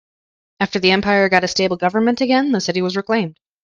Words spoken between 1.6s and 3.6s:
government again, the city was reclaimed.